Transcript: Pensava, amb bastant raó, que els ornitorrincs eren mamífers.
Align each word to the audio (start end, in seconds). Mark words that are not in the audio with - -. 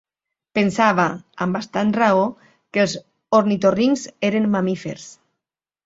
Pensava, 0.59 1.05
amb 1.45 1.59
bastant 1.59 1.93
raó, 1.99 2.25
que 2.73 2.83
els 2.87 2.99
ornitorrincs 3.43 4.11
eren 4.33 4.53
mamífers. 4.59 5.11